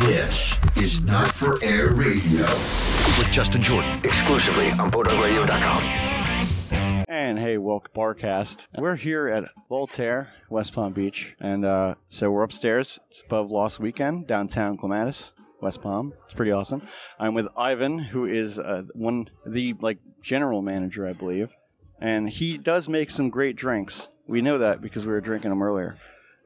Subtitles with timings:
[0.00, 4.00] This is Not for Air Radio with Justin Jordan.
[4.02, 7.04] exclusively on BulldogRadio.com.
[7.08, 8.66] And hey, welcome Barcast.
[8.76, 12.98] We're here at Voltaire, West Palm Beach, and uh, so we're upstairs.
[13.08, 15.30] It's above Lost Weekend, downtown Clematis,
[15.60, 16.12] West Palm.
[16.24, 16.82] It's pretty awesome.
[17.20, 21.54] I'm with Ivan, who is uh, one the like general manager, I believe,
[22.00, 24.08] and he does make some great drinks.
[24.26, 25.98] We know that because we were drinking them earlier,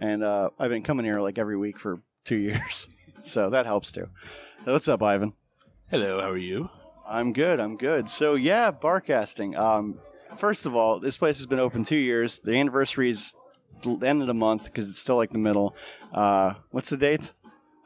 [0.00, 2.88] and uh, I've been coming here like every week for two years,
[3.24, 4.08] so that helps too.
[4.64, 5.32] What's up, Ivan?
[5.90, 6.70] Hello, how are you?
[7.06, 7.60] I'm good.
[7.60, 8.08] I'm good.
[8.08, 9.56] So yeah, barcasting.
[9.56, 9.98] Um,
[10.36, 12.40] first of all, this place has been open two years.
[12.40, 13.34] The anniversary is
[13.82, 15.74] the end of the month because it's still like the middle.
[16.12, 17.34] Uh, what's the dates?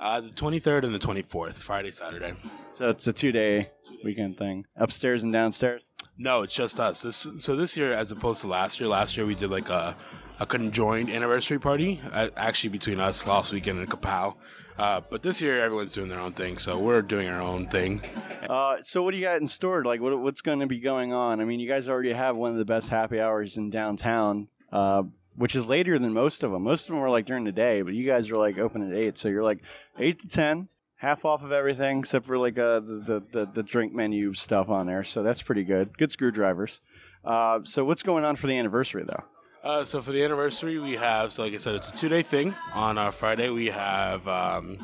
[0.01, 2.35] Uh, the 23rd and the 24th, Friday, Saturday.
[2.73, 3.71] So it's a two day
[4.03, 4.65] weekend thing.
[4.77, 5.83] Upstairs and downstairs.
[6.19, 7.03] No, it's just us.
[7.03, 9.97] This so this year, as opposed to last year, last year we did like a
[10.43, 14.35] a conjoined anniversary party, uh, actually between us, Lost Weekend in Kapow.
[14.77, 18.03] Uh, but this year, everyone's doing their own thing, so we're doing our own thing.
[18.49, 19.85] Uh, so what do you got in store?
[19.85, 21.41] Like what, what's going to be going on?
[21.41, 24.49] I mean, you guys already have one of the best happy hours in downtown.
[24.73, 25.05] Uh,
[25.37, 26.63] which is later than most of them.
[26.65, 28.95] Most of them are like during the day, but you guys are like open at
[28.95, 29.61] eight, so you're like
[29.99, 33.63] eight to ten, half off of everything except for like uh, the, the the the
[33.63, 35.05] drink menu stuff on there.
[35.05, 35.97] So that's pretty good.
[35.97, 36.81] Good screwdrivers.
[37.25, 39.25] Uh, so what's going on for the anniversary though?
[39.63, 42.23] Uh, so for the anniversary, we have so like I said, it's a two day
[42.23, 42.55] thing.
[42.75, 44.79] On uh, Friday, we have um,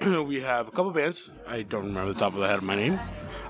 [0.26, 1.30] we have a couple bands.
[1.48, 3.00] I don't remember the top of the head of my name,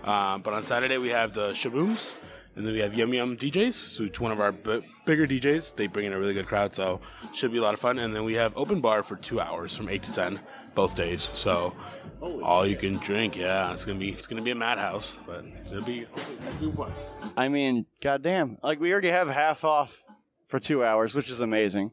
[0.05, 2.15] uh, but on Saturday we have the Shabooms,
[2.55, 3.73] and then we have Yum Yum DJs.
[3.73, 5.75] So it's one of our b- bigger DJs.
[5.75, 7.01] They bring in a really good crowd, so
[7.35, 7.99] should be a lot of fun.
[7.99, 10.39] And then we have open bar for two hours from eight to ten
[10.77, 11.29] both days.
[11.35, 11.75] So
[12.21, 13.37] all you can drink.
[13.37, 16.93] Yeah, it's gonna be it's gonna be a madhouse, but it'll be, it'll be fun.
[17.37, 20.05] I mean, goddamn, like we already have half off
[20.53, 21.93] for two hours, which is amazing.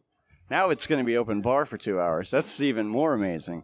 [0.52, 2.29] Now it's going to be open bar for two hours.
[2.29, 3.63] That's even more amazing.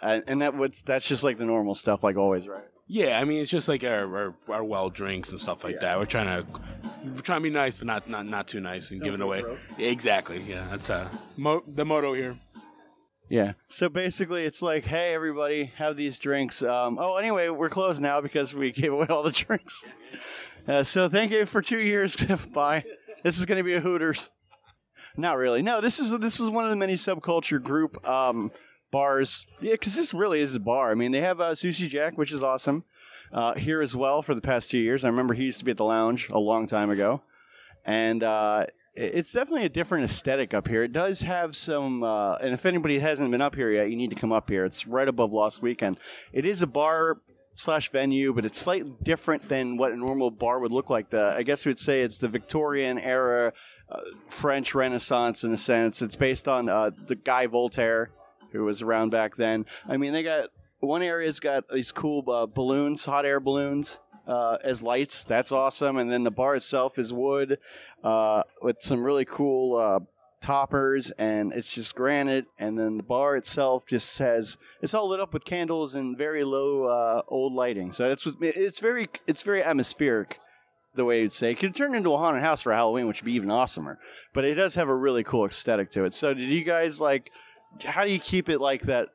[0.00, 2.64] Uh, and that what's that's just like the normal stuff, like always, right?
[2.88, 5.96] Yeah, I mean it's just like our our, our well drinks and stuff like that.
[5.96, 6.60] We're trying to
[7.04, 9.44] we're trying to be nice, but not not not too nice and giving away.
[9.78, 10.42] Yeah, exactly.
[10.42, 12.36] Yeah, that's uh mo- the motto here.
[13.28, 13.52] Yeah.
[13.68, 16.62] So basically, it's like, hey, everybody, have these drinks.
[16.62, 19.84] Um, oh, anyway, we're closed now because we gave away all the drinks.
[20.66, 22.16] Uh, so thank you for two years.
[22.52, 22.84] Bye.
[23.22, 24.30] This is going to be a Hooters.
[25.16, 25.62] Not really.
[25.62, 28.50] No, this is this is one of the many subculture group um,
[28.90, 29.46] bars.
[29.60, 30.90] Yeah, because this really is a bar.
[30.90, 32.84] I mean, they have uh, Sushi Jack, which is awesome.
[33.32, 35.04] Uh, here as well for the past two years.
[35.04, 37.22] I remember he used to be at the lounge a long time ago,
[37.84, 40.82] and uh, it's definitely a different aesthetic up here.
[40.82, 44.10] It does have some, uh, and if anybody hasn't been up here yet, you need
[44.10, 44.66] to come up here.
[44.66, 45.98] It's right above Lost Weekend.
[46.32, 47.22] It is a bar
[47.54, 51.10] slash venue, but it's slightly different than what a normal bar would look like.
[51.10, 53.52] The I guess we'd say it's the Victorian era
[53.90, 56.02] uh, French Renaissance in a sense.
[56.02, 58.10] It's based on uh, the guy Voltaire,
[58.52, 59.66] who was around back then.
[59.88, 63.98] I mean, they got one area's got these cool uh, balloons, hot air balloons.
[64.24, 65.96] Uh, as lights, that's awesome.
[65.96, 67.58] And then the bar itself is wood
[68.04, 69.98] uh, with some really cool uh,
[70.42, 72.46] toppers, and it's just granite.
[72.58, 76.44] And then the bar itself just has it's all lit up with candles and very
[76.44, 77.92] low uh, old lighting.
[77.92, 80.38] So that's what it's very it's very atmospheric
[80.94, 81.52] the way you'd say.
[81.52, 83.96] It could turn into a haunted house for Halloween, which would be even awesomer.
[84.34, 86.14] But it does have a really cool aesthetic to it.
[86.14, 87.30] So, did you guys like?
[87.84, 89.08] How do you keep it like that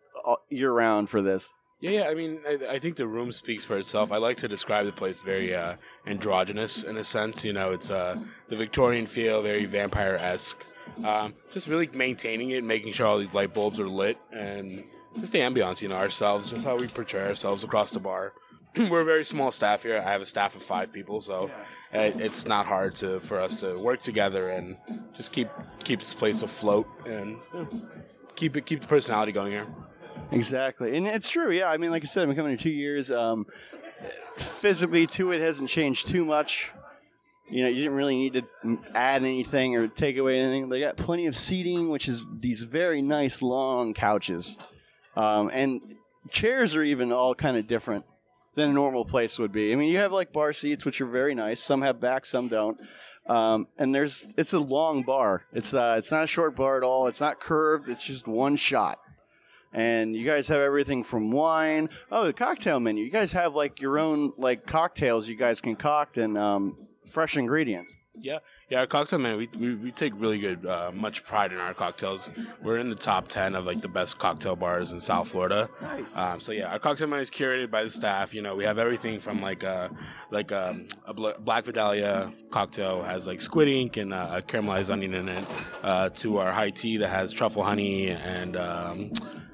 [0.50, 1.52] year round for this?
[1.80, 2.08] Yeah, yeah.
[2.10, 4.12] I mean, I, I think the room speaks for itself.
[4.12, 5.76] I like to describe the place very uh,
[6.08, 7.46] androgynous in a sense.
[7.46, 10.66] You know, it's uh, the Victorian feel, very vampire esque.
[11.04, 14.84] Um, just really maintaining it, making sure all these light bulbs are lit, and
[15.20, 15.82] just the ambiance.
[15.82, 18.34] You know, ourselves, just how we portray ourselves across the bar.
[18.78, 19.98] We're a very small staff here.
[19.98, 21.50] I have a staff of five people, so
[21.94, 24.78] it, it's not hard to for us to work together and
[25.16, 25.50] just keep
[25.84, 27.68] keep this place afloat and you know,
[28.36, 29.68] keep it keep the personality going here.
[30.32, 31.52] Exactly, and it's true.
[31.52, 33.12] Yeah, I mean, like I said, I've been coming here two years.
[33.12, 33.46] Um,
[34.38, 36.72] physically, to it hasn't changed too much.
[37.50, 40.70] You know, you didn't really need to add anything or take away anything.
[40.70, 44.58] They got plenty of seating, which is these very nice long couches,
[45.16, 45.82] um, and
[46.30, 48.06] chairs are even all kind of different
[48.56, 49.72] than a normal place would be.
[49.72, 51.62] I mean, you have like bar seats, which are very nice.
[51.62, 52.78] Some have backs, some don't.
[53.28, 55.44] Um, and there's it's a long bar.
[55.54, 57.08] It's uh, it's not a short bar at all.
[57.08, 57.90] It's not curved.
[57.90, 59.00] It's just one shot.
[59.74, 61.90] And you guys have everything from wine.
[62.12, 63.04] Oh, the cocktail menu.
[63.04, 66.78] You guys have like your own like cocktails you guys concoct and um,
[67.12, 67.96] fresh ingredients.
[68.20, 68.80] Yeah, yeah.
[68.80, 72.32] Our cocktail man, we, we, we take really good, uh, much pride in our cocktails.
[72.64, 75.70] We're in the top ten of like the best cocktail bars in South Florida.
[75.84, 76.18] Nice.
[76.18, 78.34] Um, so yeah, our cocktail man is curated by the staff.
[78.34, 79.90] You know, we have everything from like uh,
[80.32, 85.14] like um, a Black Vidalia cocktail has like squid ink and uh, a caramelized onion
[85.14, 85.46] in it,
[85.84, 89.12] uh, to our high tea that has truffle honey and um,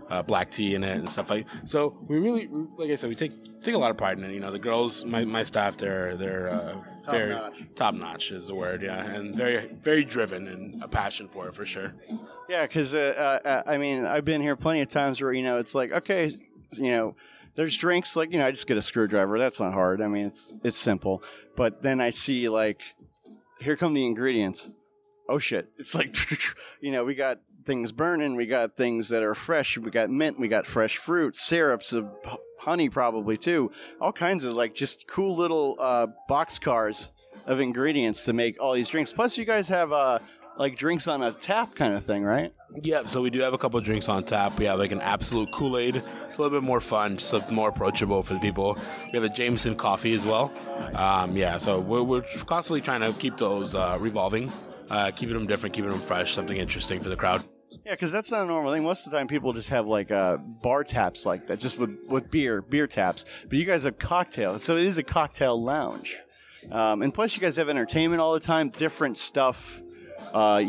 [0.10, 1.46] uh, black tea in it and stuff like.
[1.66, 2.48] So we really,
[2.78, 3.32] like I said, we take
[3.64, 4.34] take a lot of pride in it.
[4.34, 6.76] You know, the girls, my, my staff, they're they're uh,
[7.10, 7.64] very notch.
[7.76, 11.56] top notch is the word, yeah, and very very driven and a passion for it
[11.56, 11.94] for sure.
[12.50, 15.58] Yeah, because uh, uh, I mean, I've been here plenty of times where you know
[15.58, 16.38] it's like, okay,
[16.74, 17.16] you know,
[17.56, 19.40] there's drinks like you know, I just get a screwdriver.
[19.40, 20.02] That's not hard.
[20.02, 21.24] I mean, it's it's simple.
[21.56, 22.82] But then I see like,
[23.60, 24.70] here come the ingredients.
[25.30, 25.70] Oh shit!
[25.78, 26.16] It's like,
[26.82, 28.36] you know, we got things burning.
[28.36, 29.78] We got things that are fresh.
[29.78, 30.40] We got mint.
[30.40, 32.08] We got fresh fruit, syrups of
[32.60, 33.72] honey, probably too.
[34.00, 37.10] All kinds of like just cool little uh, box cars
[37.46, 39.12] of ingredients to make all these drinks.
[39.12, 40.20] Plus, you guys have uh,
[40.58, 42.54] like drinks on a tap kind of thing, right?
[42.82, 44.58] Yeah, so we do have a couple of drinks on tap.
[44.58, 45.98] We have like an Absolut Kool Aid.
[45.98, 48.78] It's a little bit more fun, just more approachable for the people.
[49.12, 50.52] We have a Jameson coffee as well.
[50.96, 54.52] Um, yeah, so we're, we're constantly trying to keep those uh, revolving,
[54.90, 57.44] uh, keeping them different, keeping them fresh, something interesting for the crowd.
[57.86, 58.84] Yeah, because that's not a normal thing.
[58.84, 61.98] Most of the time, people just have like uh, bar taps like that, just with,
[62.08, 63.26] with beer, beer taps.
[63.50, 66.18] But you guys have cocktails, so it is a cocktail lounge.
[66.72, 69.82] Um, and plus, you guys have entertainment all the time, different stuff,
[70.34, 70.64] uh,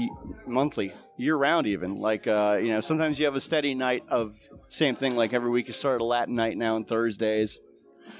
[0.45, 2.01] monthly, year round, even.
[2.01, 4.37] Like uh, you know, sometimes you have a steady night of
[4.69, 5.15] same thing.
[5.15, 7.61] Like every week, you start a Latin night now on Thursdays.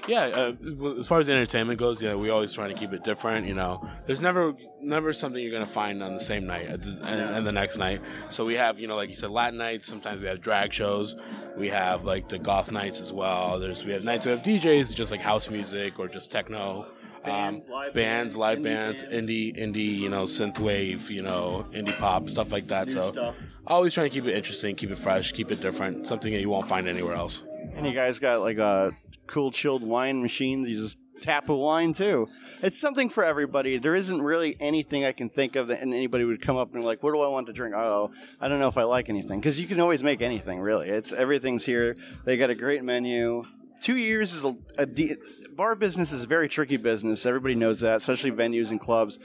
[0.07, 3.03] Yeah, uh, well, as far as entertainment goes, yeah, we always trying to keep it
[3.03, 3.47] different.
[3.47, 6.91] You know, there's never never something you're gonna find on the same night at the,
[7.07, 8.01] and, and the next night.
[8.29, 9.87] So we have, you know, like you said, Latin nights.
[9.87, 11.15] Sometimes we have drag shows.
[11.57, 13.59] We have like the goth nights as well.
[13.59, 16.87] There's we have nights we have DJs, just like house music or just techno.
[17.23, 19.25] Bands, um, live bands, bands, live indie bands, bands.
[19.25, 22.85] indie, indie, you know, synth wave, you know, indie pop, stuff like that.
[22.85, 23.35] New so, stuff.
[23.65, 26.49] always trying to keep it interesting, keep it fresh, keep it different, something that you
[26.49, 27.43] won't find anywhere else.
[27.75, 28.95] And you guys got like a
[29.27, 30.65] cool chilled wine machine.
[30.65, 32.27] You just tap a wine too.
[32.61, 33.77] It's something for everybody.
[33.77, 36.85] There isn't really anything I can think of that anybody would come up and be
[36.85, 39.39] like, "What do I want to drink?" Oh, I don't know if I like anything
[39.39, 40.59] because you can always make anything.
[40.59, 41.95] Really, it's everything's here.
[42.23, 43.43] They got a great menu.
[43.81, 45.17] Two years is a, a de-
[45.55, 47.25] bar business is a very tricky business.
[47.25, 49.19] Everybody knows that, especially venues and clubs.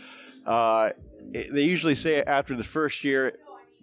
[0.44, 0.90] Uh,
[1.32, 3.36] it- they usually say after the first year,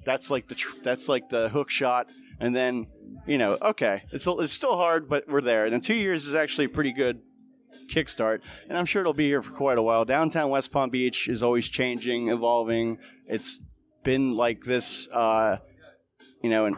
[0.05, 2.07] that's like the tr- that's like the hook shot,
[2.39, 2.87] and then
[3.25, 5.65] you know, okay, it's it's still hard, but we're there.
[5.65, 7.21] And then two years is actually a pretty good
[7.87, 10.05] kickstart, and I'm sure it'll be here for quite a while.
[10.05, 12.99] Downtown West Palm Beach is always changing, evolving.
[13.27, 13.59] It's
[14.03, 15.57] been like this, uh,
[16.41, 16.77] you know, an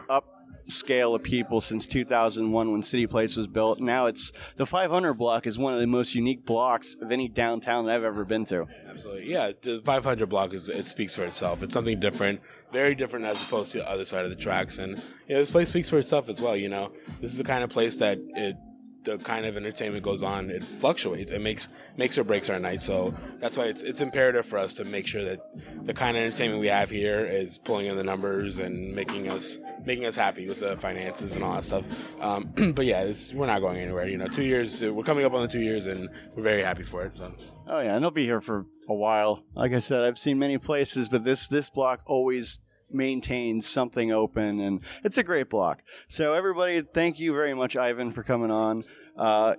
[0.70, 3.80] upscale of people since 2001 when City Place was built.
[3.80, 7.86] Now it's the 500 block is one of the most unique blocks of any downtown
[7.86, 8.66] that I've ever been to.
[8.88, 9.52] Absolutely, yeah.
[9.60, 11.62] The 500 block is it speaks for itself.
[11.62, 12.40] It's something different,
[12.72, 14.78] very different as opposed to the other side of the tracks.
[14.78, 16.56] And this place speaks for itself as well.
[16.56, 18.56] You know, this is the kind of place that it,
[19.02, 20.50] the kind of entertainment goes on.
[20.50, 21.32] It fluctuates.
[21.32, 22.82] It makes makes or breaks our night.
[22.82, 25.40] So that's why it's it's imperative for us to make sure that
[25.86, 29.58] the kind of entertainment we have here is pulling in the numbers and making us
[29.84, 31.84] making us happy with the finances and all that stuff.
[32.20, 34.08] Um, but yeah, it's, we're not going anywhere.
[34.08, 34.82] You know, two years.
[34.82, 37.12] We're coming up on the two years, and we're very happy for it.
[37.16, 37.32] So.
[37.68, 39.44] Oh yeah, and they'll be here for a while.
[39.54, 42.60] Like I said, I've seen many places, but this this block always
[42.92, 45.82] maintains something open, and it's a great block.
[46.08, 48.84] So everybody, thank you very much, Ivan, for coming on.
[49.16, 49.54] Uh,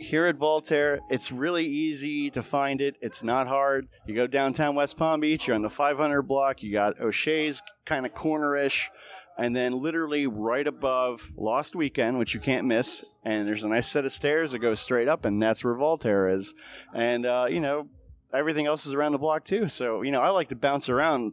[0.00, 2.96] here at Voltaire, it's really easy to find it.
[3.02, 3.86] It's not hard.
[4.06, 6.62] You go downtown West Palm Beach, you're on the 500 block.
[6.62, 8.88] You got O'Shea's kind of cornerish,
[9.38, 13.04] and then literally right above Lost Weekend, which you can't miss.
[13.24, 16.28] And there's a nice set of stairs that go straight up, and that's where Voltaire
[16.28, 16.54] is.
[16.94, 17.88] And uh, you know,
[18.32, 19.68] everything else is around the block too.
[19.68, 21.32] So you know, I like to bounce around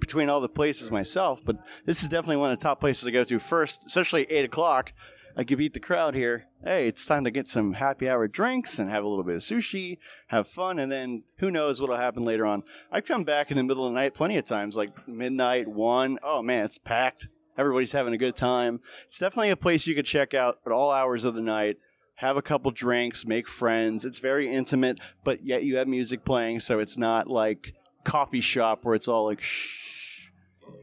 [0.00, 3.10] between all the places myself, but this is definitely one of the top places to
[3.10, 4.92] go to first, especially at eight o'clock.
[5.36, 6.46] I could beat the crowd here.
[6.64, 9.42] Hey, it's time to get some happy hour drinks and have a little bit of
[9.42, 12.64] sushi, have fun, and then who knows what'll happen later on.
[12.90, 16.18] I come back in the middle of the night plenty of times, like midnight, one.
[16.24, 17.28] Oh man, it's packed.
[17.58, 18.80] Everybody's having a good time.
[19.04, 21.76] It's definitely a place you could check out at all hours of the night.
[22.16, 24.04] Have a couple drinks, make friends.
[24.04, 27.74] It's very intimate, but yet you have music playing, so it's not like
[28.04, 30.30] coffee shop where it's all like shh.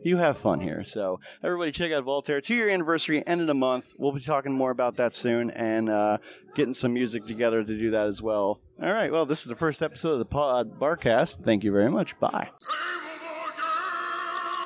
[0.04, 0.84] You have fun here.
[0.84, 2.42] So everybody check out Voltaire.
[2.42, 3.94] Two year anniversary, end of the month.
[3.98, 6.18] We'll be talking more about that soon and uh,
[6.56, 8.60] getting some music together to do that as well.
[8.82, 9.12] All right.
[9.12, 11.44] Well, this is the first episode of the Pod Barcast.
[11.44, 12.20] Thank you very much.
[12.20, 12.50] Bye.